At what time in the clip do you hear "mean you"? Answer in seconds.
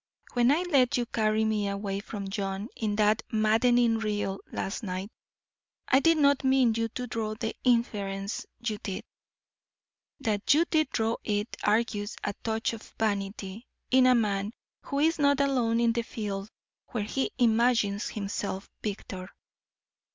6.43-6.87